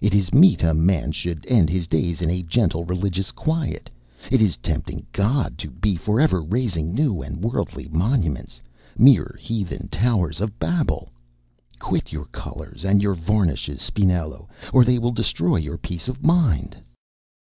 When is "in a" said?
2.20-2.42